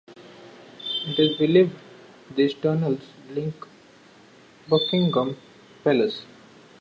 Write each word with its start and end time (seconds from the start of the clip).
It 1.05 1.19
is 1.19 1.37
believed 1.37 1.75
these 2.35 2.55
tunnels 2.55 3.03
link 3.35 3.53
to 3.59 3.67
Buckingham 4.67 5.37
Palace. 5.83 6.23